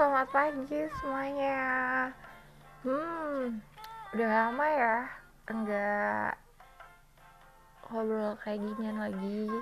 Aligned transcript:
selamat 0.00 0.32
pagi 0.32 0.80
semuanya. 0.96 1.60
Hmm, 2.88 3.60
udah 4.16 4.28
lama 4.32 4.64
ya 4.64 4.98
enggak 5.44 6.40
ngobrol 7.84 8.32
kayak 8.40 8.64
ginian 8.64 8.96
lagi. 8.96 9.52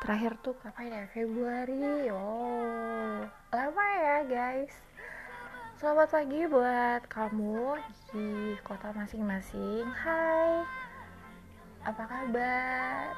Terakhir 0.00 0.40
tuh 0.40 0.56
kapan 0.56 0.96
ya? 0.96 1.04
Februari. 1.12 2.08
Oh, 2.08 3.28
lama 3.52 3.86
ya 4.00 4.24
guys. 4.24 4.72
Selamat 5.76 6.08
pagi 6.08 6.48
buat 6.48 7.04
kamu 7.12 7.76
di 8.08 8.56
kota 8.64 8.88
masing-masing. 8.96 9.84
Hai, 9.84 10.64
apa 11.84 12.02
kabar? 12.08 13.12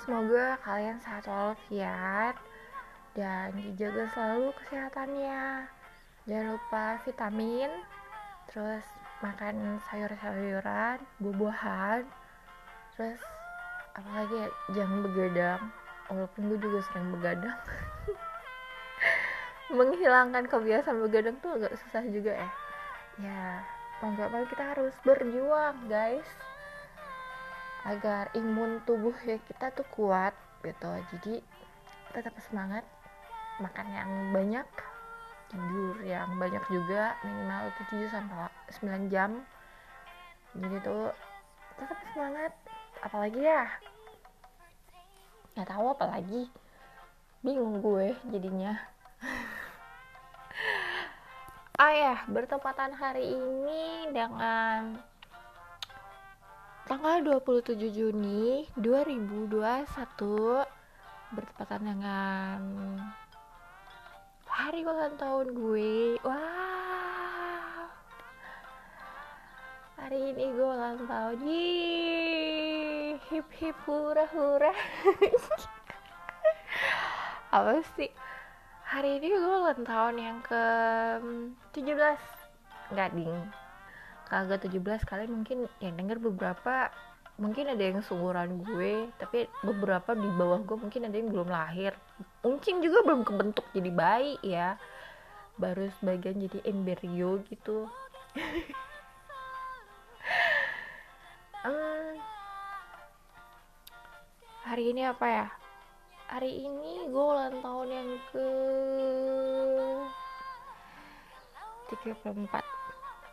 Semoga 0.00 0.56
kalian 0.64 0.96
sehat 1.04 1.28
walafiat 1.28 2.45
dan 3.16 3.56
dijaga 3.56 4.12
selalu 4.12 4.52
kesehatannya. 4.60 5.64
Jangan 6.28 6.48
lupa 6.52 6.84
vitamin, 7.08 7.70
terus 8.52 8.84
makan 9.24 9.80
sayur-sayuran, 9.88 11.00
buah-buahan, 11.24 12.04
terus 12.94 13.20
apalagi 13.96 14.36
ya, 14.44 14.48
jangan 14.76 15.00
begadang. 15.00 15.62
Walaupun 16.12 16.42
gue 16.52 16.58
juga 16.60 16.78
sering 16.92 17.08
begadang. 17.16 17.58
Menghilangkan 19.80 20.44
kebiasaan 20.46 21.00
begadang 21.02 21.40
tuh 21.40 21.56
agak 21.58 21.74
susah 21.80 22.04
juga 22.06 22.36
ya. 22.36 22.50
Ya, 23.16 23.64
mau 24.04 24.12
gak 24.12 24.28
mau 24.28 24.44
kita 24.44 24.76
harus 24.76 24.92
berjuang 25.02 25.88
guys 25.88 26.28
agar 27.86 28.28
imun 28.34 28.82
tubuh 28.82 29.14
ya 29.24 29.38
kita 29.46 29.70
tuh 29.72 29.86
kuat 29.94 30.34
gitu 30.60 30.90
jadi 31.14 31.34
tetap 32.12 32.34
semangat 32.44 32.82
makan 33.56 33.86
yang 33.88 34.10
banyak 34.36 34.68
tidur 35.46 35.96
yang 36.02 36.28
banyak 36.36 36.64
juga 36.68 37.14
minimal 37.22 37.70
7 37.88 38.10
sampai 38.10 38.50
9 38.82 39.12
jam. 39.12 39.30
Jadi 40.56 40.76
tuh 40.82 41.12
tetap 41.78 41.98
semangat. 42.12 42.52
Apalagi 43.04 43.40
ya? 43.40 43.64
Nggak 45.54 45.68
tahu 45.70 45.86
apalagi. 45.94 46.42
Bingung 47.44 47.80
gue 47.80 48.16
jadinya. 48.32 48.74
Ah 51.76 51.92
ya 51.92 52.24
bertepatan 52.24 52.96
hari 52.96 53.36
ini 53.36 54.08
dengan 54.08 54.96
tanggal 56.88 57.20
27 57.20 57.76
Juni 57.92 58.64
2021 58.80 59.84
bertepatan 61.36 61.82
dengan 61.84 62.56
hari 64.66 64.82
ulang 64.82 65.14
tahun 65.14 65.54
gue. 65.54 66.18
Wow. 66.26 67.86
Hari 69.94 70.34
ini 70.34 70.44
gue 70.58 70.66
ulang 70.66 71.06
tahun. 71.06 71.38
Yeay, 71.46 73.14
hip 73.30 73.46
hip 73.62 73.78
hura 73.86 74.26
hura 74.34 74.74
apa 77.54 77.78
sih? 77.94 78.10
Hari 78.90 79.22
ini 79.22 79.38
gue 79.38 79.54
ulang 79.54 79.86
tahun 79.86 80.18
yang 80.18 80.38
ke 80.42 80.64
17 81.70 82.90
nggak 82.90 83.10
ding. 83.14 83.38
Kagak 84.26 84.66
17 84.66 84.82
kali 85.06 85.30
mungkin 85.30 85.70
yang 85.78 85.94
denger 85.94 86.18
beberapa 86.18 86.90
mungkin 87.36 87.68
ada 87.68 87.84
yang 87.84 88.00
seumuran 88.00 88.64
gue 88.64 89.12
tapi 89.20 89.44
beberapa 89.60 90.16
di 90.16 90.28
bawah 90.36 90.60
gue 90.64 90.76
mungkin 90.76 91.08
ada 91.08 91.16
yang 91.16 91.28
belum 91.32 91.48
lahir. 91.48 91.92
Mungkin 92.40 92.80
juga 92.80 93.04
belum 93.04 93.22
kebentuk 93.24 93.64
jadi 93.76 93.90
bayi 93.92 94.40
ya. 94.40 94.80
Baru 95.56 95.88
sebagian 96.00 96.40
jadi 96.40 96.58
embrio 96.68 97.40
gitu. 97.48 97.88
Um, 101.66 102.22
hari 104.62 104.94
ini 104.94 105.02
apa 105.02 105.26
ya? 105.26 105.46
Hari 106.30 106.62
ini 106.62 107.10
gue 107.10 107.24
ulang 107.26 107.58
tahun 107.58 107.88
yang 107.90 108.10
ke 108.30 108.46
34 111.90 112.50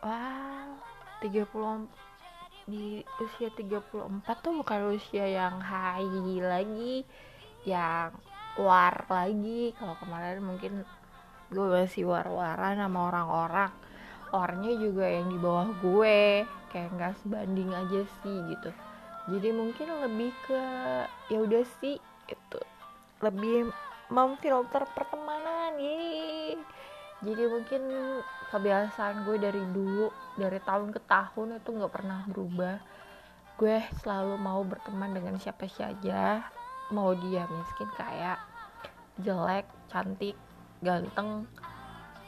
wow 0.02 0.70
30 1.22 2.13
di 2.64 3.04
usia 3.20 3.52
34 3.52 4.24
tuh 4.40 4.52
bukan 4.56 4.80
usia 4.96 5.28
yang 5.28 5.60
high 5.60 6.08
lagi 6.40 7.04
yang 7.64 8.12
war 8.60 9.04
lagi. 9.08 9.72
Kalau 9.76 9.96
kemarin 10.00 10.40
mungkin 10.44 10.84
gue 11.52 11.66
masih 11.66 12.08
war-waran 12.08 12.78
sama 12.78 13.10
orang-orang. 13.12 13.72
Orangnya 14.34 14.74
juga 14.78 15.06
yang 15.06 15.30
di 15.30 15.38
bawah 15.38 15.70
gue 15.78 16.42
kayak 16.74 16.90
nggak 16.94 17.14
sebanding 17.22 17.70
aja 17.70 18.02
sih 18.22 18.36
gitu. 18.50 18.70
Jadi 19.30 19.48
mungkin 19.56 19.88
lebih 20.04 20.30
ke 20.44 20.62
ya 21.32 21.38
udah 21.40 21.64
sih 21.80 21.96
itu. 22.28 22.60
Lebih 23.22 23.72
memfilter 24.12 24.84
pertemanan 24.92 25.80
yeay 25.80 26.13
jadi 27.24 27.48
mungkin 27.48 27.82
kebiasaan 28.52 29.24
gue 29.24 29.36
dari 29.40 29.64
dulu 29.72 30.12
dari 30.36 30.60
tahun 30.60 30.92
ke 30.92 31.00
tahun 31.08 31.58
itu 31.58 31.68
nggak 31.72 31.92
pernah 31.92 32.20
berubah. 32.28 32.76
Gue 33.56 33.80
selalu 34.04 34.36
mau 34.36 34.60
berteman 34.62 35.16
dengan 35.16 35.40
siapa 35.40 35.64
saja 35.66 36.44
mau 36.92 37.16
dia 37.16 37.48
miskin 37.48 37.88
kaya 37.96 38.36
jelek 39.16 39.64
cantik 39.88 40.36
ganteng 40.84 41.48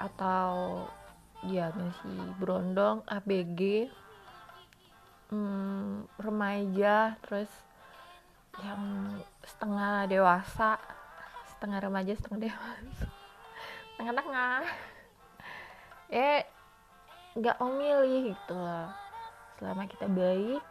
atau 0.01 0.87
dia 1.45 1.69
masih 1.77 2.17
berondong 2.41 3.05
ABG 3.05 3.93
hmm, 5.29 6.09
remaja 6.17 7.21
terus 7.21 7.51
yang 8.65 9.13
setengah 9.45 10.09
dewasa 10.09 10.81
setengah 11.53 11.85
remaja 11.85 12.17
setengah 12.17 12.49
dewasa 12.49 13.16
tengah-tengah. 13.99 14.63
Ya 16.07 16.47
nggak 17.35 17.59
memilih 17.59 18.31
gitu 18.31 18.55
loh 18.55 18.95
selama 19.59 19.91
kita 19.91 20.07
baik 20.07 20.63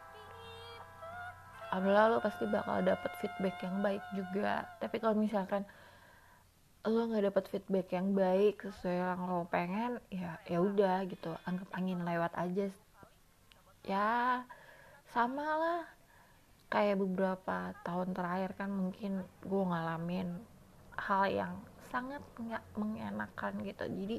alhamdulillah 1.76 2.08
lo 2.08 2.18
pasti 2.24 2.48
bakal 2.48 2.88
dapet 2.88 3.12
feedback 3.20 3.60
yang 3.60 3.84
baik 3.84 4.04
juga. 4.16 4.64
Tapi 4.80 4.96
kalau 5.04 5.20
misalkan 5.20 5.68
lo 6.88 7.04
nggak 7.12 7.28
dapet 7.28 7.46
feedback 7.52 7.92
yang 7.92 8.16
baik 8.16 8.64
sesuai 8.64 8.96
yang 8.96 9.28
lo 9.28 9.44
pengen 9.52 10.00
ya 10.08 10.40
ya 10.48 10.64
udah 10.64 11.04
gitu. 11.04 11.36
Anggap 11.44 11.68
angin 11.76 12.00
lewat 12.08 12.32
aja. 12.40 12.72
Ya 13.84 14.48
sama 15.12 15.44
lah. 15.44 15.84
Kayak 16.72 17.04
beberapa 17.04 17.76
tahun 17.84 18.16
terakhir 18.16 18.56
kan 18.56 18.72
mungkin 18.72 19.28
gue 19.44 19.64
ngalamin 19.68 20.32
hal 20.96 21.28
yang 21.28 21.54
sangat 21.96 22.20
nggak 22.36 22.66
mengenakan 22.76 23.64
gitu. 23.64 23.88
Jadi 23.88 24.18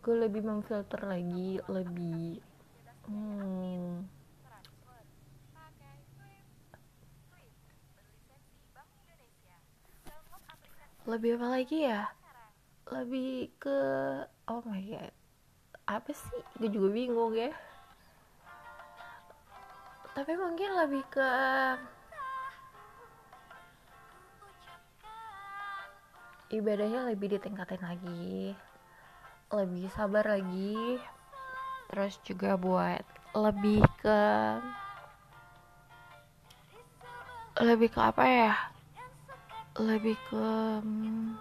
gue 0.00 0.16
lebih 0.16 0.48
memfilter 0.48 1.04
lagi 1.04 1.60
lebih 1.68 2.40
hmm, 3.04 4.00
lebih 11.04 11.36
apa 11.36 11.48
lagi 11.52 11.78
ya? 11.84 12.08
Lebih 12.88 13.52
ke 13.60 13.78
oh 14.48 14.64
my 14.64 14.80
god 14.88 15.12
apa 15.84 16.16
sih? 16.16 16.40
Gue 16.56 16.72
juga 16.72 16.88
bingung 16.96 17.36
ya. 17.36 17.52
Tapi 20.16 20.32
mungkin 20.32 20.80
lebih 20.80 21.04
ke 21.12 21.28
ibadahnya 26.50 27.08
lebih 27.10 27.36
ditingkatin 27.38 27.82
lagi 27.82 28.54
lebih 29.54 29.86
sabar 29.94 30.26
lagi. 30.26 30.98
Terus 31.86 32.18
juga 32.26 32.58
buat 32.58 33.02
lebih 33.36 33.82
ke 34.02 34.20
lebih 37.62 37.88
ke 37.94 38.00
apa 38.02 38.24
ya? 38.26 38.54
Lebih 39.78 40.16
ke 40.26 40.48
hmm, 40.82 41.38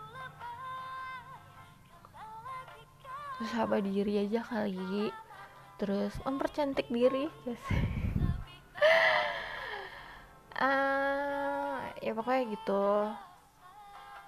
sabar 3.50 3.81
diri 3.81 4.22
aja 4.22 4.46
kali. 4.46 5.10
Terus 5.81 6.13
mempercantik 6.24 6.88
diri 6.88 7.28
guys 7.44 7.60
uh, 10.56 11.84
ya 12.06 12.16
pokoknya 12.16 12.44
gitu 12.56 13.12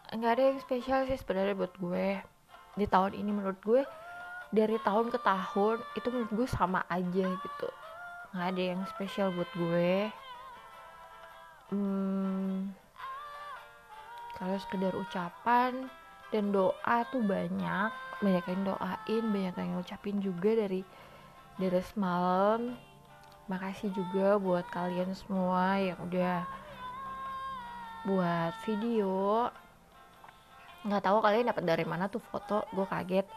nggak 0.08 0.32
ada 0.40 0.44
yang 0.54 0.60
spesial 0.64 1.04
sih 1.04 1.20
sebenarnya 1.20 1.56
buat 1.58 1.76
gue. 1.76 2.24
Di 2.80 2.86
tahun 2.88 3.18
ini 3.18 3.32
menurut 3.36 3.60
gue 3.66 3.84
dari 4.56 4.80
tahun 4.80 5.12
ke 5.12 5.20
tahun 5.20 5.84
itu 6.00 6.08
menurut 6.08 6.32
gue 6.32 6.48
sama 6.48 6.88
aja 6.88 7.26
gitu. 7.28 7.70
Nggak 8.32 8.48
ada 8.56 8.64
yang 8.64 8.82
spesial 8.88 9.36
buat 9.36 9.52
gue. 9.52 10.08
Hmm, 11.68 12.72
kalau 14.40 14.56
sekedar 14.64 14.96
ucapan 14.96 15.92
dan 16.32 16.56
doa 16.56 16.98
tuh 17.12 17.24
banyak. 17.24 17.92
Banyak 18.18 18.46
yang 18.50 18.62
doain 18.66 19.24
banyak 19.30 19.56
yang 19.60 19.72
ngucapin 19.76 20.18
juga 20.24 20.56
dari 20.56 20.82
dari 21.60 21.82
semalam. 21.84 22.80
Makasih 23.52 23.92
juga 23.92 24.40
buat 24.40 24.64
kalian 24.72 25.12
semua 25.12 25.80
yang 25.80 26.00
udah 26.08 26.48
buat 28.08 28.56
video 28.64 29.52
nggak 30.88 31.04
tahu 31.04 31.20
kalian 31.20 31.52
dapat 31.52 31.64
dari 31.68 31.84
mana 31.84 32.08
tuh 32.08 32.24
foto 32.24 32.64
gue 32.72 32.88
kaget. 32.88 33.28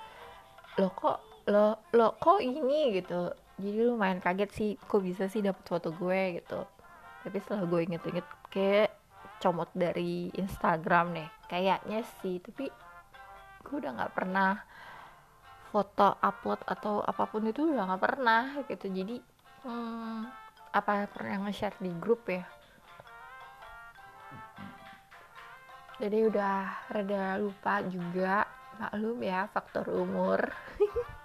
Lo 0.78 0.94
kok 0.94 1.18
lo 1.50 1.82
lo 1.92 2.14
kok 2.16 2.38
ini 2.38 2.94
gitu. 3.02 3.34
Jadi 3.60 3.78
lumayan 3.84 4.22
kaget 4.22 4.50
sih 4.54 4.70
kok 4.78 5.02
bisa 5.02 5.26
sih 5.26 5.42
dapat 5.42 5.64
foto 5.66 5.90
gue 5.90 6.40
gitu. 6.40 6.62
Tapi 7.26 7.36
setelah 7.42 7.66
gue 7.66 7.80
inget-inget 7.84 8.26
kayak 8.48 8.90
comot 9.40 9.68
dari 9.74 10.28
Instagram 10.36 11.16
nih 11.16 11.28
kayaknya 11.48 12.04
sih 12.20 12.38
tapi 12.44 12.68
gue 13.64 13.76
udah 13.76 13.92
nggak 13.96 14.12
pernah 14.12 14.60
foto 15.72 16.18
upload 16.20 16.60
atau 16.68 17.00
apa 17.00 17.24
pun 17.24 17.46
itu 17.48 17.66
udah 17.66 17.84
nggak 17.90 18.02
pernah 18.02 18.42
gitu. 18.64 18.86
Jadi 18.88 19.16
hmm, 19.66 20.20
apa 20.70 21.10
pernah 21.10 21.46
nge-share 21.46 21.76
di 21.82 21.90
grup 21.98 22.30
ya 22.30 22.46
jadi 26.00 26.18
udah 26.32 26.56
rada 26.88 27.36
lupa 27.36 27.84
juga 27.84 28.48
maklum 28.80 29.20
ya 29.20 29.46
faktor 29.52 29.86
umur. 29.92 30.40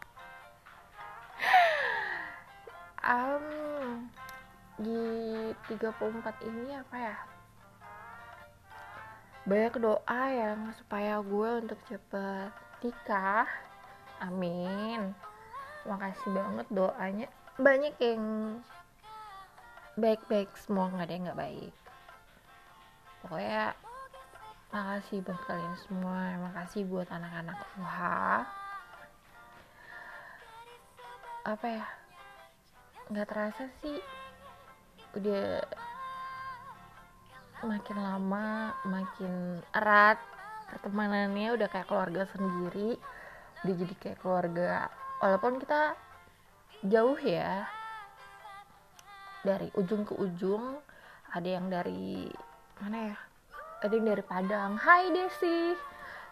Um, 3.05 4.09
di 4.81 4.97
34 5.69 6.41
ini 6.41 6.73
apa 6.73 6.95
ya? 6.97 7.17
Banyak 9.45 9.77
doa 9.77 10.23
yang 10.33 10.73
supaya 10.73 11.21
gue 11.21 11.49
untuk 11.61 11.77
cepet 11.85 12.49
nikah. 12.81 13.45
Amin. 14.25 15.13
Makasih 15.85 16.33
banget 16.33 16.67
doanya. 16.73 17.29
Banyak 17.61 17.93
yang 18.01 18.23
baik-baik 20.01 20.49
semua 20.57 20.89
nggak 20.89 21.05
ada 21.05 21.13
yang 21.13 21.23
nggak 21.29 21.41
baik. 21.45 21.75
Pokoknya 23.21 23.77
makasih 24.73 25.21
buat 25.21 25.39
kalian 25.45 25.75
semua. 25.85 26.37
Makasih 26.49 26.87
buat 26.89 27.07
anak-anak 27.11 27.59
wah 27.77 28.45
apa 31.45 31.67
ya? 31.69 31.85
Nggak 33.13 33.27
terasa 33.29 33.63
sih. 33.83 34.01
Udah 35.13 35.61
makin 37.61 37.97
lama 38.01 38.73
makin 38.89 39.61
erat 39.75 40.17
pertemanannya. 40.73 41.53
Udah 41.53 41.67
kayak 41.69 41.85
keluarga 41.85 42.25
sendiri. 42.33 42.97
Udah 43.61 43.73
jadi 43.77 43.93
kayak 44.01 44.19
keluarga. 44.25 44.89
Walaupun 45.21 45.61
kita 45.61 45.93
jauh 46.89 47.19
ya. 47.21 47.69
Dari 49.45 49.69
ujung 49.77 50.09
ke 50.09 50.17
ujung 50.17 50.81
ada 51.29 51.49
yang 51.51 51.69
dari 51.69 52.25
mana 52.81 53.13
ya 53.13 53.17
ada 53.83 53.91
yang 53.91 54.07
dari 54.07 54.23
Padang 54.23 54.79
Hai 54.79 55.11
Desi. 55.11 55.75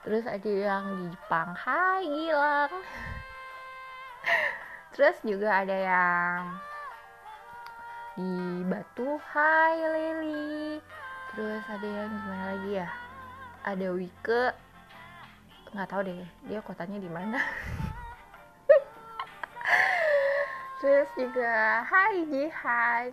Terus 0.04 0.28
ada 0.28 0.52
yang 0.52 0.84
di 1.00 1.06
Jepang 1.12 1.56
Hai 1.56 2.08
Gilang. 2.08 2.72
Terus 4.96 5.18
juga 5.24 5.64
ada 5.64 5.76
yang 5.76 6.40
di 8.16 8.64
Batu 8.68 9.20
Hai 9.20 9.76
Leli. 9.76 10.80
Terus 11.34 11.64
ada 11.68 11.88
yang 11.88 12.10
gimana 12.14 12.44
lagi 12.56 12.72
ya? 12.80 12.90
Ada 13.68 13.88
Wike. 13.92 14.44
Nggak 15.74 15.90
tahu 15.90 16.02
deh 16.08 16.24
dia 16.48 16.60
kotanya 16.64 17.00
di 17.00 17.10
mana. 17.12 17.40
Terus 20.80 21.10
juga 21.16 21.84
Hai 21.84 22.24
Jihan. 22.28 23.12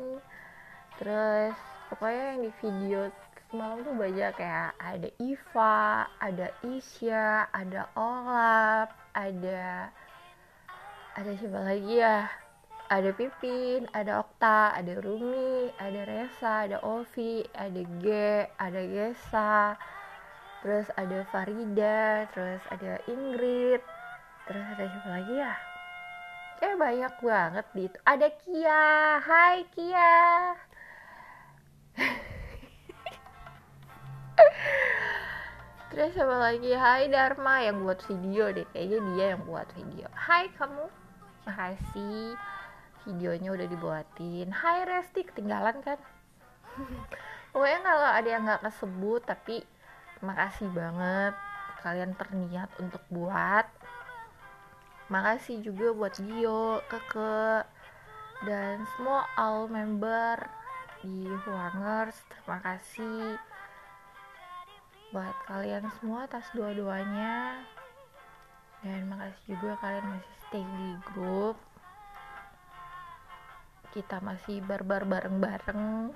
Terus 1.00 1.56
pokoknya 1.90 2.22
yang 2.34 2.40
di 2.44 2.50
video 2.60 3.00
semalam 3.50 3.82
tuh 3.82 3.98
banyak 3.98 4.30
kayak 4.38 4.78
ada 4.78 5.10
Iva 5.18 6.06
ada 6.22 6.46
Isya 6.62 7.50
ada 7.50 7.90
Olap 7.98 8.94
ada 9.18 9.90
ada 11.18 11.30
siapa 11.34 11.60
lagi 11.66 11.98
ya? 11.98 12.30
Ada 12.90 13.14
Pipin, 13.14 13.86
ada 13.94 14.18
Okta, 14.18 14.74
ada 14.74 14.98
Rumi, 14.98 15.70
ada 15.78 16.02
Resa, 16.10 16.66
ada 16.66 16.82
Ovi, 16.82 17.46
ada 17.54 17.82
G, 18.02 18.06
ada 18.58 18.82
Gesa, 18.82 19.78
terus 20.58 20.90
ada 20.98 21.22
Farida, 21.30 22.26
terus 22.34 22.58
ada 22.66 22.98
Ingrid, 23.06 23.78
terus 24.50 24.64
ada 24.74 24.84
siapa 24.90 25.10
lagi 25.22 25.34
ya? 25.38 25.54
kayak 26.60 26.76
banyak 26.76 27.14
banget 27.24 27.66
di 27.72 27.82
itu. 27.88 27.98
Ada 28.04 28.28
Kia. 28.44 28.84
Hai 29.24 29.64
Kia 29.72 30.20
terus 35.90 36.14
apa 36.14 36.36
lagi? 36.38 36.70
Hai 36.70 37.10
Dharma 37.10 37.66
yang 37.66 37.82
buat 37.82 37.98
video 38.06 38.54
deh. 38.54 38.62
Kayaknya 38.70 38.98
dia 39.10 39.26
yang 39.34 39.42
buat 39.42 39.66
video. 39.74 40.06
Hai 40.14 40.46
kamu. 40.54 40.86
Makasih. 41.50 42.38
Videonya 43.10 43.50
udah 43.50 43.66
dibuatin. 43.66 44.54
Hai 44.54 44.86
Resti 44.86 45.26
ketinggalan 45.26 45.82
kan? 45.82 45.98
Pokoknya 47.50 47.80
kalau 47.82 48.10
ada 48.14 48.28
yang 48.30 48.42
nggak 48.46 48.62
kesebut 48.70 49.26
tapi 49.26 49.66
makasih 50.22 50.70
banget 50.70 51.34
kalian 51.82 52.14
terniat 52.14 52.70
untuk 52.78 53.02
buat. 53.10 53.66
Makasih 55.10 55.58
juga 55.58 55.90
buat 55.90 56.14
Gio, 56.22 56.86
Keke, 56.86 57.66
dan 58.46 58.86
semua 58.94 59.26
all 59.34 59.66
member 59.66 60.38
di 61.02 61.26
Huangers. 61.26 62.14
Terima 62.30 62.62
kasih 62.62 63.34
buat 65.10 65.34
kalian 65.50 65.90
semua 65.98 66.26
atas 66.26 66.46
dua-duanya. 66.54 67.66
Dan 68.80 69.10
makasih 69.10 69.58
juga 69.58 69.74
kalian 69.82 70.06
masih 70.06 70.34
stay 70.46 70.64
di 70.64 70.90
grup. 71.12 71.58
Kita 73.90 74.22
masih 74.22 74.62
barbar 74.62 75.02
bareng-bareng 75.02 76.14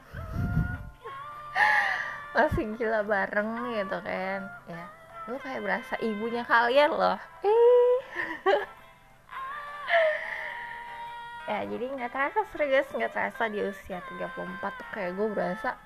masih 2.39 2.71
gila 2.79 3.03
bareng 3.03 3.51
gitu 3.75 3.99
kan. 3.99 4.41
Ya 4.71 4.85
gue 5.25 5.39
kayak 5.43 5.63
berasa 5.65 5.95
ibunya 5.99 6.47
kalian 6.47 6.91
loh. 6.95 7.19
Ya 11.45 11.61
jadi 11.69 11.93
nggak 11.93 12.09
terasa 12.09 12.41
serius 12.57 12.89
nggak 12.89 13.13
terasa 13.13 13.53
di 13.53 13.61
usia 13.61 14.01
34 14.01 14.65
tuh 14.65 14.89
kayak 14.97 15.13
gue 15.13 15.29
berasa 15.29 15.77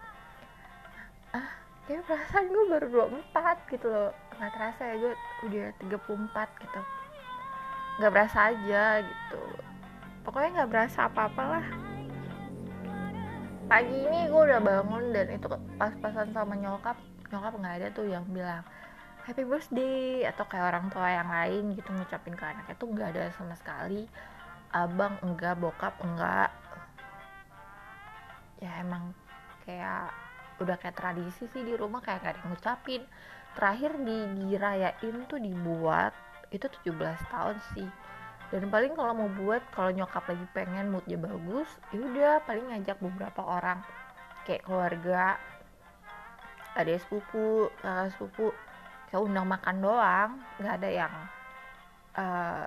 ah 1.34 1.50
kayak 1.88 2.04
perasaan 2.04 2.52
gue 2.52 2.64
baru 2.68 2.86
24 3.32 3.72
gitu 3.72 3.86
loh. 3.88 4.12
Nggak 4.36 4.52
terasa 4.52 4.82
ya 4.84 4.94
gue 5.00 5.12
udah 5.48 5.66
34 5.88 6.62
gitu. 6.68 6.80
Nggak 7.96 8.12
berasa 8.12 8.38
aja 8.52 8.84
gitu. 9.00 9.42
Pokoknya 10.20 10.48
nggak 10.60 10.70
berasa 10.70 11.08
apa-apalah. 11.08 11.64
Pagi 13.72 13.96
ini 14.04 14.28
gue 14.28 14.42
udah 14.52 14.60
bangun 14.60 15.04
dan 15.16 15.26
itu 15.32 15.48
pas-pasan 15.80 16.28
sama 16.36 16.52
nyokap 16.60 16.96
nyokap 17.28 17.52
nggak 17.60 17.74
ada 17.80 17.88
tuh 17.92 18.08
yang 18.08 18.24
bilang 18.32 18.64
happy 19.28 19.44
birthday 19.44 20.24
atau 20.24 20.48
kayak 20.48 20.72
orang 20.72 20.88
tua 20.88 21.04
yang 21.04 21.28
lain 21.28 21.76
gitu 21.76 21.92
ngucapin 21.92 22.32
ke 22.32 22.44
anaknya 22.48 22.76
tuh 22.76 22.88
nggak 22.92 23.08
ada 23.16 23.32
sama 23.32 23.56
sekali. 23.56 24.04
Abang 24.76 25.16
enggak 25.24 25.56
bokap 25.56 25.96
enggak. 26.04 26.52
Ya 28.60 28.76
emang 28.84 29.16
kayak 29.64 30.27
udah 30.58 30.76
kayak 30.78 30.98
tradisi 30.98 31.46
sih 31.50 31.62
di 31.62 31.74
rumah 31.74 32.02
kayak 32.02 32.22
gak 32.22 32.32
ada 32.34 32.40
yang 32.42 32.50
ngucapin. 32.54 33.02
Terakhir 33.54 33.92
di 34.02 34.18
dirayain 34.46 35.16
tuh 35.26 35.40
dibuat 35.40 36.12
itu 36.50 36.66
17 36.86 37.32
tahun 37.32 37.56
sih. 37.74 37.88
Dan 38.48 38.72
paling 38.72 38.96
kalau 38.96 39.12
mau 39.12 39.28
buat 39.28 39.60
kalau 39.76 39.92
nyokap 39.92 40.24
lagi 40.24 40.46
pengen 40.56 40.88
moodnya 40.88 41.20
bagus 41.20 41.68
ya 41.92 42.00
udah 42.00 42.34
paling 42.48 42.64
ngajak 42.72 42.96
beberapa 42.96 43.42
orang. 43.44 43.84
Kayak 44.48 44.64
keluarga 44.64 45.36
ada 46.72 46.92
sepupu 46.96 47.68
kakak 47.84 48.16
sepupu. 48.16 48.56
Kayak 49.12 49.24
undang 49.24 49.46
makan 49.48 49.76
doang 49.84 50.30
nggak 50.60 50.74
ada 50.80 50.88
yang 50.88 51.14
uh, 52.16 52.64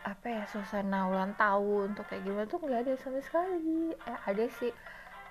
apa 0.00 0.26
ya 0.28 0.42
suasana 0.48 1.08
ulang 1.12 1.36
tahun 1.36 1.92
untuk 1.92 2.08
kayak 2.08 2.24
gimana 2.24 2.48
tuh 2.48 2.60
nggak 2.60 2.80
ada 2.84 2.92
sama 3.00 3.20
sekali. 3.24 3.96
Eh 3.96 4.18
ada 4.28 4.44
sih 4.60 4.72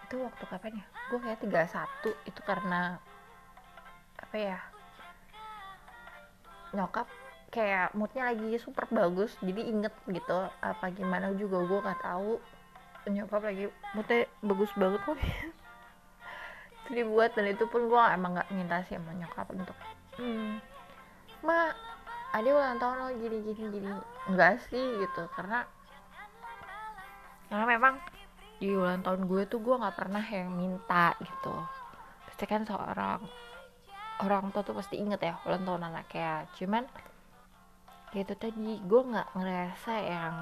itu 0.09 0.25
waktu 0.25 0.43
kapan 0.49 0.81
ya? 0.81 0.85
Gue 1.13 1.19
kayak 1.21 1.39
tiga 1.45 1.61
satu 1.69 2.09
itu 2.25 2.41
karena 2.41 2.97
apa 4.17 4.35
ya 4.35 4.57
nyokap 6.73 7.05
kayak 7.53 7.93
moodnya 7.93 8.29
lagi 8.29 8.57
super 8.61 8.85
bagus 8.89 9.33
jadi 9.41 9.69
inget 9.69 9.93
gitu 10.09 10.49
apa 10.65 10.89
gimana 10.97 11.29
juga 11.37 11.61
gue 11.61 11.79
nggak 11.85 12.01
tahu. 12.01 12.41
Nyokap 13.05 13.41
lagi 13.53 13.69
moodnya 13.93 14.25
bagus 14.41 14.73
banget 14.73 15.01
kok. 15.05 15.17
Itu 16.81 16.89
dibuat 16.89 17.37
dan 17.37 17.45
itu 17.53 17.69
pun 17.69 17.85
gue 17.85 18.01
emang 18.01 18.33
nggak 18.33 18.49
minta 18.49 18.81
sih 18.89 18.97
sama 18.97 19.13
nyokap 19.13 19.45
untuk 19.53 19.77
hmm, 20.17 20.57
ma 21.45 21.69
ada 22.33 22.49
ulang 22.49 22.81
tahun 22.81 22.97
lo 22.97 23.13
gini 23.13 23.37
gini 23.45 23.65
gini. 23.77 23.93
Enggak 24.25 24.57
sih 24.73 24.81
gitu 24.97 25.29
karena 25.37 25.69
karena 27.53 27.65
memang 27.69 28.01
di 28.59 28.75
ulang 28.75 29.01
tahun 29.01 29.25
gue 29.25 29.47
tuh 29.47 29.63
gue 29.63 29.75
nggak 29.79 29.97
pernah 29.97 30.21
yang 30.21 30.51
minta 30.51 31.15
gitu. 31.23 31.55
Pasti 32.27 32.45
kan 32.45 32.67
seorang 32.67 33.23
orang 34.19 34.51
tua 34.51 34.63
tuh 34.67 34.75
pasti 34.75 34.99
inget 34.99 35.23
ya 35.23 35.39
ulang 35.47 35.63
tahun 35.63 35.89
anaknya. 35.89 36.45
Cuman 36.59 36.83
gitu 38.11 38.33
tadi 38.35 38.83
gue 38.83 39.01
nggak 39.01 39.29
ngerasa 39.33 39.93
yang 40.03 40.35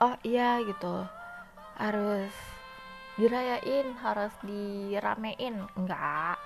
oh 0.00 0.16
iya 0.24 0.64
gitu. 0.64 1.04
Harus 1.76 2.32
dirayain 3.20 3.92
harus 4.00 4.32
diramein. 4.40 5.68
Enggak 5.76 6.40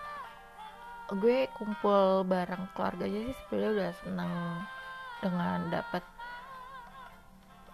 gue 1.10 1.50
kumpul 1.58 2.22
bareng 2.22 2.70
keluarga 2.70 3.02
aja 3.02 3.18
sih 3.26 3.36
sebenarnya 3.42 3.70
udah 3.74 3.92
seneng 3.98 4.32
dengan 5.18 5.58
dapat 5.66 6.04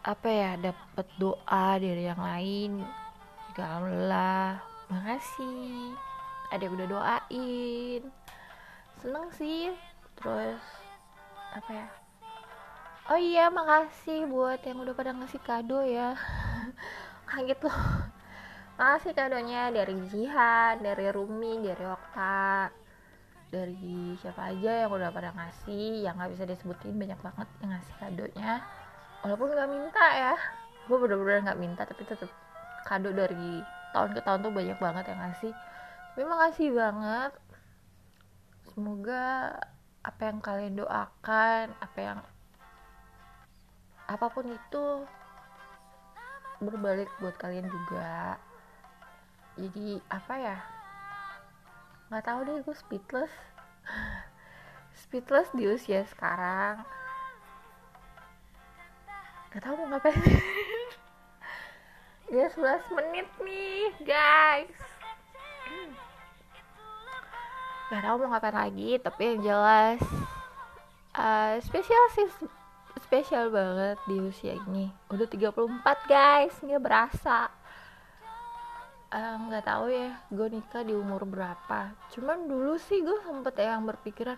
apa 0.06 0.30
ya 0.30 0.54
dapat 0.54 1.06
doa 1.18 1.66
dari 1.82 2.06
yang 2.06 2.22
lain. 2.22 2.86
Juga 3.50 3.62
alhamdulillah 3.66 4.62
makasih. 4.86 5.98
Ada 6.54 6.62
yang 6.62 6.74
udah 6.78 6.88
doain. 6.88 8.02
Seneng 9.02 9.26
sih. 9.34 9.74
Terus 10.14 10.62
apa 11.50 11.70
ya? 11.74 11.88
Oh 13.10 13.18
iya 13.18 13.50
makasih 13.50 14.30
buat 14.30 14.62
yang 14.62 14.86
udah 14.86 14.94
pada 14.94 15.10
ngasih 15.10 15.42
kado 15.42 15.82
ya. 15.82 16.14
Kaget 17.28 17.58
loh. 17.66 17.80
Makasih 18.78 19.10
kadonya 19.10 19.74
dari 19.74 19.98
Jihan 20.06 20.78
dari 20.86 21.10
Rumi 21.10 21.66
dari 21.66 21.82
Okta 21.82 22.70
dari 23.50 24.14
siapa 24.22 24.54
aja 24.54 24.86
yang 24.86 24.90
udah 24.94 25.10
pada 25.10 25.34
ngasih. 25.34 26.06
Yang 26.06 26.14
nggak 26.14 26.30
bisa 26.38 26.44
disebutin 26.46 26.94
banyak 26.94 27.18
banget 27.18 27.48
yang 27.58 27.70
ngasih 27.74 27.94
kadonya 27.98 28.52
walaupun 29.26 29.50
nggak 29.50 29.70
minta 29.74 30.06
ya. 30.14 30.34
Gue 30.86 31.02
bener-bener 31.02 31.42
nggak 31.42 31.58
minta 31.58 31.82
tapi 31.82 32.06
tetap 32.06 32.30
kado 32.86 33.10
dari 33.10 33.58
tahun 33.90 34.14
ke 34.14 34.22
tahun 34.22 34.46
tuh 34.46 34.54
banyak 34.54 34.78
banget 34.78 35.04
yang 35.10 35.18
ngasih. 35.18 35.52
Memang 36.14 36.38
kasih 36.46 36.70
banget. 36.70 37.32
Semoga 38.70 39.50
apa 40.06 40.22
yang 40.30 40.38
kalian 40.38 40.78
doakan 40.78 41.74
apa 41.82 41.98
yang 41.98 42.18
apa 44.06 44.26
pun 44.30 44.46
itu 44.46 44.84
berbalik 46.62 47.10
buat 47.18 47.34
kalian 47.34 47.66
juga. 47.66 48.38
Jadi 49.58 49.98
apa 50.06 50.34
ya? 50.38 50.58
Nggak 52.14 52.24
tahu 52.30 52.38
deh 52.46 52.62
gue 52.62 52.76
speechless. 52.78 53.34
Speechless 55.02 55.50
di 55.52 55.66
usia 55.66 56.06
sekarang 56.06 56.86
nggak 59.56 59.72
tahu 59.72 59.76
mau 59.80 59.96
ngapain. 59.96 60.20
Ya 62.28 62.52
11 62.52 62.92
menit 62.92 63.24
nih 63.40 63.88
guys. 64.04 64.76
Nggak 67.88 68.02
tahu 68.04 68.14
mau 68.20 68.28
ngapain 68.36 68.52
lagi 68.52 69.00
tapi 69.00 69.22
yang 69.32 69.40
jelas 69.40 70.04
uh, 71.16 71.56
spesial 71.64 72.04
sih 72.12 72.28
spesial 73.00 73.48
banget 73.48 73.96
di 74.04 74.20
usia 74.20 74.60
ini. 74.68 74.92
Udah 75.08 75.24
34 75.24 75.56
guys. 76.04 76.52
Nggak 76.60 76.82
berasa. 76.84 77.48
Nggak 79.16 79.64
uh, 79.64 79.68
tahu 79.72 79.88
ya 79.88 80.20
gue 80.28 80.48
nikah 80.52 80.84
di 80.84 80.92
umur 80.92 81.24
berapa. 81.24 81.96
Cuman 82.12 82.44
dulu 82.44 82.76
sih 82.76 83.00
gue 83.00 83.24
sempet 83.24 83.56
yang 83.56 83.88
berpikiran 83.88 84.36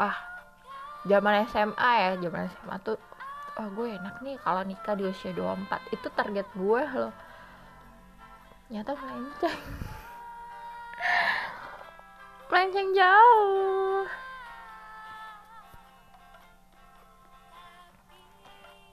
ah 0.00 0.16
zaman 1.04 1.44
SMA 1.52 1.90
ya 2.00 2.10
zaman 2.16 2.48
SMA 2.48 2.76
tuh 2.80 2.96
oh 3.60 3.68
gue 3.76 4.00
enak 4.00 4.16
nih 4.24 4.40
kalau 4.40 4.64
nikah 4.64 4.96
di 4.96 5.04
usia 5.04 5.36
24 5.36 5.68
itu 5.92 6.08
target 6.16 6.48
gue 6.56 6.82
loh. 6.96 7.12
Nyata 8.72 8.96
melenceng. 8.96 9.60
Melenceng 12.48 12.88
jauh. 12.96 14.08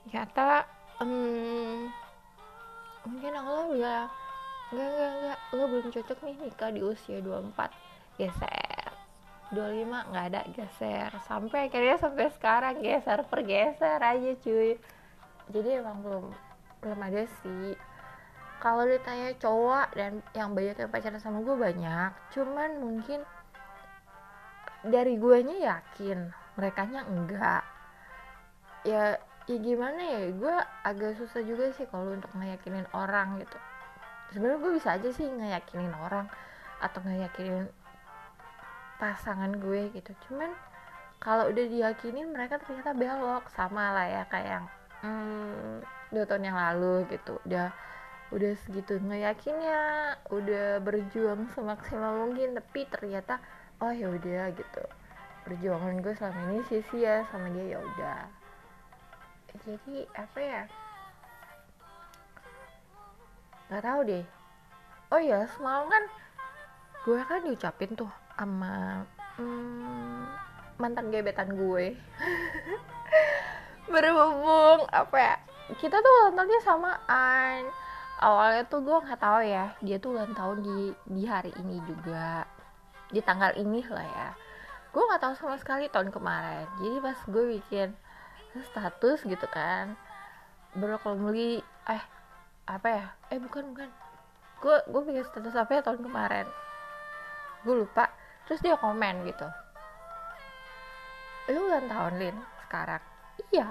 Ternyata 0.09 0.65
um, 0.99 1.87
mungkin 3.07 3.31
Allah 3.37 3.63
bilang 3.71 4.09
enggak 4.73 4.89
enggak 4.89 5.11
enggak. 5.15 5.39
Lo 5.55 5.63
belum 5.69 5.87
cocok 5.93 6.17
nih 6.27 6.35
nikah 6.43 6.69
di 6.75 6.81
usia 6.83 7.23
24 7.23 7.71
geser 8.19 8.68
25 9.49 10.09
nggak 10.13 10.25
ada 10.29 10.41
geser. 10.53 11.09
Sampai 11.25 11.69
akhirnya 11.69 11.97
sampai 11.97 12.29
sekarang 12.29 12.77
geser 12.85 13.25
pergeser 13.25 13.97
aja 13.97 14.31
cuy. 14.45 14.77
Jadi 15.49 15.69
emang 15.81 16.05
belum 16.05 16.25
belum 16.85 16.99
ada 17.01 17.25
sih. 17.41 17.73
Kalau 18.61 18.83
ditanya 18.85 19.33
cowok 19.39 19.87
dan 19.95 20.21
yang 20.35 20.53
banyak 20.53 20.77
yang 20.77 20.91
pacaran 20.91 21.17
sama 21.17 21.41
gue 21.41 21.55
banyak. 21.57 22.11
Cuman 22.35 22.77
mungkin 22.77 23.25
dari 24.85 25.17
gue 25.17 25.37
nya 25.43 25.57
yakin 25.75 26.29
mereka 26.53 26.85
nya 26.85 27.01
enggak. 27.09 27.63
Ya 28.85 29.17
ya 29.49 29.57
gimana 29.57 29.97
ya 29.97 30.29
gue 30.29 30.55
agak 30.85 31.17
susah 31.17 31.41
juga 31.41 31.73
sih 31.73 31.89
kalau 31.89 32.13
untuk 32.13 32.29
ngeyakinin 32.37 32.85
orang 32.93 33.41
gitu. 33.41 33.57
Sebenarnya 34.29 34.61
gue 34.61 34.71
bisa 34.77 34.89
aja 34.93 35.09
sih 35.09 35.25
ngeyakinin 35.25 35.95
orang 35.97 36.29
atau 36.79 37.01
ngeyakinin 37.01 37.65
pasangan 38.99 39.55
gue 39.55 39.89
gitu. 39.95 40.11
Cuman 40.27 40.51
kalau 41.17 41.47
udah 41.47 41.65
diyakinin 41.65 42.29
mereka 42.35 42.59
ternyata 42.59 42.91
belok. 42.91 43.47
Sama 43.55 43.95
lah 43.95 44.07
ya 44.07 44.23
kayak 44.27 44.49
yang 44.59 44.65
hmm, 45.01 45.81
dua 46.11 46.25
tahun 46.27 46.43
yang 46.51 46.57
lalu 46.59 47.07
gitu. 47.09 47.39
Udah 47.47 47.71
udah 48.29 48.53
segitu 48.61 49.01
ngeyakinnya 49.01 50.13
udah 50.29 50.77
berjuang 50.85 51.49
semaksimal 51.57 52.29
mungkin 52.29 52.53
tapi 52.53 52.85
ternyata 52.85 53.41
oh 53.81 53.89
ya 53.89 54.11
udah 54.11 54.53
gitu. 54.53 54.83
Perjuangan 55.47 56.03
gue 56.03 56.13
selama 56.13 56.39
ini 56.51 56.61
sia-sia 56.67 57.25
sama 57.31 57.49
dia 57.55 57.73
ya 57.73 57.79
udah. 57.81 58.21
Jadi 59.65 60.05
apa 60.13 60.39
ya? 60.39 60.63
Nggak 63.71 63.83
tahu 63.87 63.99
deh. 64.05 64.25
Oh 65.09 65.17
ya 65.17 65.41
semalam 65.57 65.89
kan 65.89 66.03
gue 67.01 67.17
kan 67.25 67.41
diucapin 67.41 67.97
tuh 67.97 68.11
sama 68.39 69.03
hmm, 69.35 70.23
mantan 70.79 71.11
gebetan 71.11 71.51
gue. 71.51 71.91
Berhubung 73.91 74.87
apa 74.87 75.17
ya 75.19 75.35
kita 75.75 75.99
tuh 75.99 76.11
ulang 76.23 76.33
tahunnya 76.39 76.61
samaan 76.65 77.61
awalnya 78.19 78.63
tuh 78.65 78.81
gue 78.81 78.97
nggak 79.05 79.21
tahu 79.21 79.39
ya 79.45 79.75
dia 79.85 80.01
tuh 80.01 80.15
ulang 80.15 80.31
tahun 80.31 80.63
di 80.63 80.79
di 81.11 81.23
hari 81.27 81.51
ini 81.59 81.83
juga. 81.83 82.47
Di 83.11 83.19
tanggal 83.19 83.59
ini 83.59 83.83
lah 83.91 84.07
ya. 84.07 84.29
Gue 84.95 85.03
nggak 85.03 85.19
tahu 85.19 85.33
sama 85.35 85.59
sekali 85.59 85.91
tahun 85.91 86.15
kemarin. 86.15 86.65
Jadi 86.79 86.97
pas 87.03 87.19
gue 87.27 87.43
bikin 87.59 87.89
status 88.71 89.21
gitu 89.29 89.45
kan 89.53 89.93
beli 91.05 91.61
eh 91.85 92.03
apa 92.65 92.87
ya 92.87 93.05
eh 93.33 93.39
bukan 93.41 93.75
bukan. 93.75 93.89
Gue 94.63 94.77
gue 94.87 95.01
bikin 95.11 95.25
status 95.27 95.55
apa 95.59 95.75
ya 95.75 95.81
tahun 95.83 96.01
kemarin? 96.05 96.47
Gue 97.67 97.83
lupa 97.83 98.18
terus 98.49 98.65
dia 98.65 98.73
komen 98.81 99.29
gitu. 99.29 99.45
Lu 101.53 101.69
ulang 101.69 101.85
tahun 101.85 102.13
lin 102.17 102.35
sekarang? 102.65 103.03
Iya. 103.53 103.69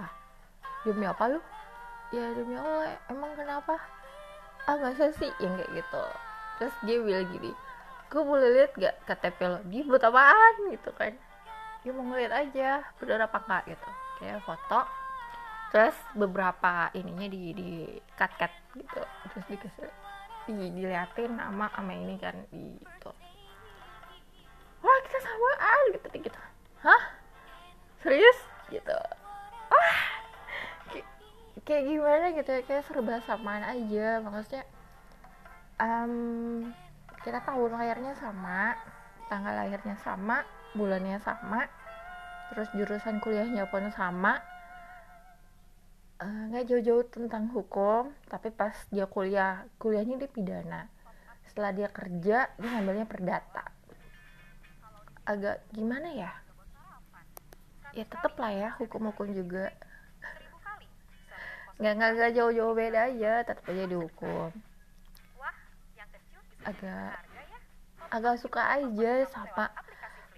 Demi 0.87 1.05
apa 1.05 1.25
lu? 1.27 1.43
Ya 2.15 2.31
demi 2.33 2.55
allah 2.55 2.95
emang 3.11 3.35
kenapa? 3.35 3.75
Ah 4.71 4.79
masa 4.79 5.11
sih? 5.19 5.35
Yang 5.43 5.67
kayak 5.67 5.71
gitu. 5.83 6.03
Terus 6.63 6.75
dia 6.87 6.97
bilang 7.03 7.27
gini 7.35 7.53
gue 8.09 8.23
boleh 8.25 8.49
lihat 8.57 8.73
gak 8.73 8.97
KTP 9.05 9.39
lo? 9.45 9.61
Dia 9.69 9.83
buat 9.85 10.01
apaan? 10.01 10.55
Gitu 10.73 10.91
kan. 10.97 11.13
Dia 11.85 11.93
mau 11.93 12.05
ngeliat 12.09 12.33
aja 12.33 12.81
bener 12.97 13.21
apa 13.29 13.39
enggak? 13.45 13.63
Gitu. 13.77 13.91
Kayak 14.19 14.43
foto 14.49 14.81
terus 15.69 15.97
beberapa 16.17 16.89
ininya 16.97 17.29
di 17.29 17.53
di 17.53 17.71
cut 18.17 18.33
cut 18.41 18.53
gitu. 18.73 19.03
Terus 19.29 19.47
dikasih 19.53 19.91
di, 20.49 20.67
diliatin 20.73 21.37
nama 21.37 21.69
sama 21.77 21.93
ini 21.93 22.17
kan 22.17 22.37
di 22.49 22.81
itu 22.81 23.11
gimana 31.89 32.37
gitu 32.37 32.51
ya 32.53 32.61
kayak 32.69 32.85
serba 32.85 33.25
samaan 33.25 33.65
aja. 33.65 34.21
Maksudnya 34.21 34.65
um, 35.81 36.13
kita 37.25 37.41
tahun 37.43 37.73
lahirnya 37.75 38.13
sama 38.21 38.77
tanggal 39.33 39.55
lahirnya 39.57 39.97
sama 40.01 40.45
bulannya 40.77 41.21
sama 41.21 41.69
terus 42.53 42.69
jurusan 42.77 43.21
kuliahnya 43.21 43.69
pun 43.73 43.89
sama. 43.93 44.41
Eh, 46.19 46.43
nggak 46.51 46.65
uh, 46.65 46.69
jauh-jauh 46.69 47.07
tentang 47.09 47.47
hukum 47.55 48.11
tapi 48.27 48.51
pas 48.51 48.75
dia 48.91 49.07
kuliah 49.07 49.65
kuliahnya 49.81 50.21
dia 50.21 50.31
pidana. 50.31 50.83
Setelah 51.49 51.73
dia 51.73 51.89
kerja 51.89 52.51
dia 52.53 52.69
ngambilnya 52.69 53.07
perdata 53.09 53.79
agak 55.29 55.61
gimana 55.77 56.09
ya? 56.17 56.33
Ya 57.93 58.05
tetep 58.09 58.33
lah 58.41 58.53
ya 58.53 58.69
hukum-hukum 58.81 59.37
juga 59.37 59.73
nggak 61.79 61.95
nggak 61.95 62.33
jauh-jauh 62.35 62.75
beda 62.75 63.11
aja 63.11 63.47
tetap 63.47 63.65
aja 63.71 63.85
dihukum. 63.87 64.51
Agak 66.67 67.15
agak 68.09 68.35
suka 68.43 68.63
aja 68.67 69.13
sama 69.31 69.71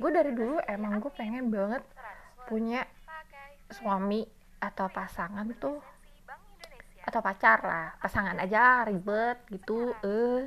gue 0.01 0.11
dari 0.13 0.33
dulu 0.37 0.61
emang 0.69 1.01
gue 1.01 1.13
pengen 1.13 1.49
banget 1.49 1.85
punya 2.45 2.85
suami 3.73 4.27
atau 4.61 4.91
pasangan 4.93 5.49
tuh 5.57 5.81
atau 7.05 7.21
pacar 7.25 7.59
lah. 7.65 7.89
Pasangan 7.99 8.37
aja 8.37 8.85
ribet 8.85 9.41
gitu 9.49 9.97
eh. 10.05 10.45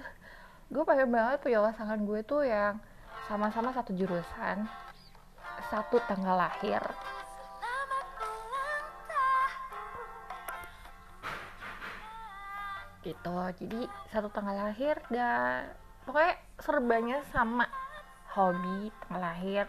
Gue 0.69 0.83
pengen 0.85 1.09
banget 1.09 1.41
punya 1.41 1.59
pasangan 1.61 1.99
gue 2.05 2.19
tuh 2.21 2.45
yang 2.45 2.77
sama-sama 3.27 3.71
satu 3.71 3.95
jurusan 3.95 4.67
satu 5.71 5.97
tanggal 6.05 6.35
lahir 6.35 6.81
gitu. 13.03 13.37
Jadi 13.59 13.85
satu 14.09 14.31
tanggal 14.31 14.55
lahir 14.55 14.97
dan 15.11 15.69
pokoknya 16.07 16.33
serbanya 16.59 17.17
sama. 17.29 17.67
Hobi 18.33 18.89
tanggal 19.05 19.21
lahir 19.21 19.65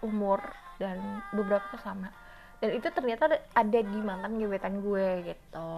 umur 0.00 0.40
dan 0.80 1.20
beberapa 1.36 1.66
tuh 1.68 1.82
sama. 1.84 2.08
Dan 2.56 2.72
itu 2.72 2.88
ternyata 2.88 3.28
ada 3.52 3.80
di 3.84 4.00
mantan 4.00 4.40
gebetan 4.40 4.80
gue 4.80 5.28
gitu. 5.28 5.70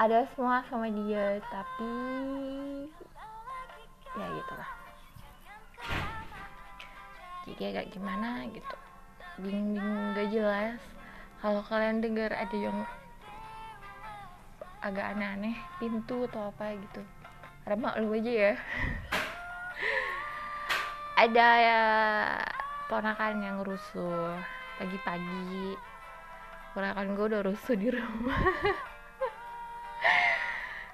Ada 0.00 0.24
semua 0.32 0.64
sama 0.72 0.88
dia 0.88 1.40
tapi 1.52 1.92
ya 4.16 4.26
gitulah. 4.32 4.70
Jadi 7.46 7.62
agak 7.62 7.86
gimana 7.92 8.48
gitu. 8.48 8.76
Bingung-bingung 9.38 10.16
gak 10.16 10.28
jelas. 10.32 10.80
Kalau 11.44 11.60
kalian 11.68 12.00
dengar 12.00 12.32
ada 12.32 12.56
yang 12.56 12.88
agak 14.86 15.16
aneh-aneh 15.16 15.56
pintu 15.82 16.30
atau 16.30 16.54
apa 16.54 16.72
gitu. 16.78 17.02
Karena 17.66 17.90
maklum 17.90 18.14
aja 18.14 18.32
ya. 18.32 18.52
Ada 21.26 21.48
ya 21.58 21.82
ponakan 22.86 23.42
yang 23.42 23.58
rusuh 23.66 24.38
pagi-pagi. 24.78 25.74
Ponakan 26.72 27.16
gue 27.18 27.26
udah 27.34 27.42
rusuh 27.42 27.74
di 27.74 27.88
rumah. 27.90 28.42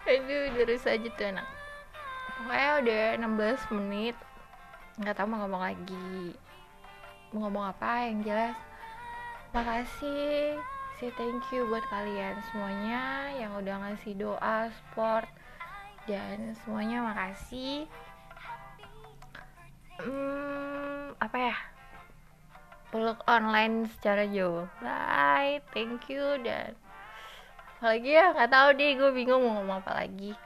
Aduh 0.08 0.50
udah 0.56 0.64
rusuh 0.66 0.96
aja 0.96 1.08
tuh 1.14 1.26
anak 1.30 1.46
pokoknya 2.42 2.70
udah 2.82 3.02
16 3.70 3.78
menit 3.78 4.16
nggak 5.00 5.16
tahu 5.16 5.26
mau 5.30 5.46
ngomong 5.46 5.62
lagi. 5.62 6.36
Mau 7.32 7.48
ngomong 7.48 7.64
apa 7.72 8.12
yang 8.12 8.20
jelas. 8.20 8.56
Makasih 9.56 10.60
say 11.02 11.10
thank 11.18 11.42
you 11.50 11.66
buat 11.66 11.82
kalian 11.90 12.38
semuanya 12.46 13.26
yang 13.34 13.58
udah 13.58 13.74
ngasih 13.74 14.14
doa 14.14 14.70
support 14.70 15.26
dan 16.06 16.54
semuanya 16.62 17.02
makasih. 17.02 17.90
Hmm, 19.98 21.10
apa 21.18 21.50
ya? 21.50 21.56
Peluk 22.94 23.18
online 23.26 23.90
secara 23.90 24.30
jauh. 24.30 24.70
Bye 24.78 25.58
thank 25.74 26.06
you 26.06 26.38
dan 26.46 26.78
apalagi 27.82 28.14
ya? 28.14 28.30
Nggak 28.38 28.52
tahu 28.54 28.68
deh 28.78 28.90
gue 28.94 29.10
bingung 29.10 29.42
mau 29.42 29.58
ngomong 29.58 29.82
apa 29.82 30.06
lagi. 30.06 30.38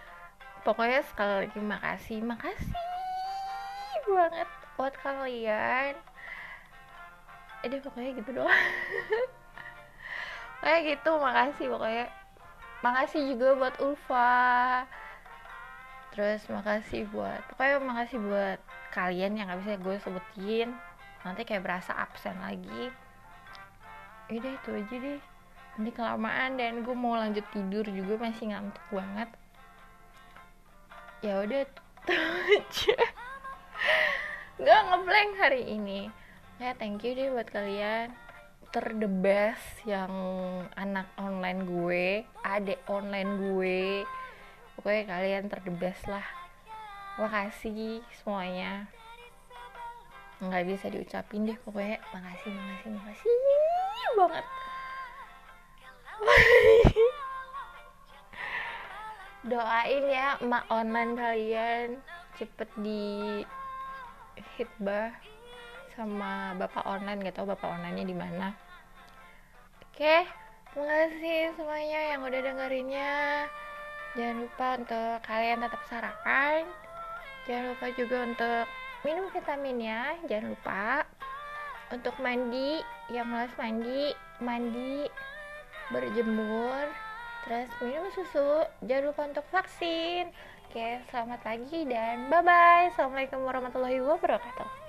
Pokoknya 0.64 1.04
sekali 1.04 1.44
lagi 1.44 1.60
makasih 1.60 2.24
makasih 2.24 2.72
banget 4.08 4.48
buat 4.80 4.96
kalian. 5.04 6.00
Ini 7.60 7.76
pokoknya 7.84 8.10
gitu 8.24 8.40
doang 8.40 8.56
kayak 10.60 10.80
gitu 10.96 11.10
makasih 11.20 11.66
pokoknya. 11.72 12.06
Makasih 12.84 13.20
juga 13.34 13.48
buat 13.56 13.74
Ulfa. 13.80 14.44
Terus 16.12 16.42
makasih 16.48 17.08
buat 17.12 17.40
pokoknya 17.52 17.76
makasih 17.82 18.18
buat 18.20 18.58
kalian 18.92 19.36
yang 19.36 19.52
gak 19.52 19.60
bisa 19.64 19.74
gue 19.80 19.96
sebutin. 20.00 20.68
Nanti 21.24 21.42
kayak 21.44 21.64
berasa 21.64 21.92
absen 21.96 22.36
lagi. 22.40 22.92
Udah 24.32 24.52
itu 24.52 24.70
aja 24.72 24.96
deh. 24.96 25.20
Nanti 25.76 25.90
kelamaan 25.92 26.56
dan 26.56 26.80
gue 26.80 26.96
mau 26.96 27.20
lanjut 27.20 27.44
tidur 27.52 27.84
juga 27.88 28.28
masih 28.28 28.52
ngantuk 28.52 28.86
banget. 28.88 29.28
Ya 31.20 31.40
udah 31.42 31.64
aja. 32.56 32.96
Nggak 34.56 34.80
ngeblank 34.88 35.32
hari 35.36 35.62
ini. 35.68 36.08
Ya 36.56 36.72
thank 36.76 37.04
you 37.04 37.12
deh 37.12 37.28
buat 37.28 37.48
kalian 37.52 38.25
ter 38.76 38.92
the 38.92 39.08
best 39.08 39.88
yang 39.88 40.12
anak 40.76 41.08
online 41.16 41.64
gue 41.64 42.28
adek 42.44 42.76
online 42.92 43.40
gue. 43.40 44.04
Pokoknya 44.76 45.16
kalian 45.16 45.48
ter 45.48 45.64
the 45.64 45.72
best 45.72 46.04
lah. 46.04 46.28
Makasih 47.16 48.04
semuanya. 48.20 48.84
Nggak 50.44 50.68
bisa 50.68 50.92
diucapin 50.92 51.48
deh 51.48 51.56
pokoknya. 51.64 52.04
Makasih 52.12 52.52
makasih 52.52 52.90
makasih 53.00 53.32
banget. 54.12 54.44
Doain 59.56 60.04
ya 60.04 60.36
emak 60.44 60.68
online 60.68 61.16
kalian. 61.16 61.96
Cepet 62.36 62.68
di 62.84 63.40
hitbah 64.60 65.16
sama 65.96 66.52
bapak 66.60 66.84
online. 66.84 67.24
Gak 67.24 67.40
tau 67.40 67.48
bapak 67.48 67.72
onlinenya 67.72 68.04
di 68.04 68.12
mana 68.12 68.65
oke 69.96 70.28
terima 70.76 71.08
kasih 71.08 71.56
semuanya 71.56 72.00
yang 72.12 72.20
udah 72.20 72.40
dengerinnya. 72.44 73.16
Jangan 74.12 74.36
lupa 74.44 74.68
untuk 74.76 75.16
kalian 75.24 75.64
tetap 75.64 75.82
sarapan. 75.88 76.68
Jangan 77.48 77.64
lupa 77.72 77.86
juga 77.96 78.16
untuk 78.28 78.64
minum 79.08 79.24
vitaminnya 79.32 80.20
jangan 80.28 80.52
lupa 80.52 81.08
untuk 81.88 82.12
mandi 82.20 82.84
yang 83.08 83.24
malas 83.24 83.54
mandi 83.56 84.12
mandi 84.36 85.08
berjemur 85.88 86.92
terus 87.48 87.72
minum 87.80 88.04
susu. 88.12 88.68
Jangan 88.84 89.04
lupa 89.08 89.22
untuk 89.32 89.48
vaksin. 89.48 90.28
Oke 90.68 91.00
selamat 91.08 91.40
pagi 91.40 91.88
dan 91.88 92.28
bye 92.28 92.44
bye 92.44 92.92
assalamualaikum 92.92 93.40
warahmatullahi 93.48 94.04
wabarakatuh 94.04 94.85